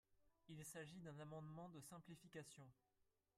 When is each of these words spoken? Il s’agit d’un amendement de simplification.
Il 0.49 0.65
s’agit 0.65 0.99
d’un 1.01 1.19
amendement 1.19 1.69
de 1.69 1.79
simplification. 1.79 2.65